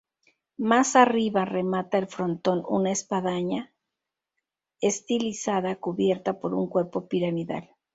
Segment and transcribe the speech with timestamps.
[0.57, 3.71] Más arriba remata el frontón una espadaña
[4.79, 7.69] estilizada cubierta por un cuerpo piramidal.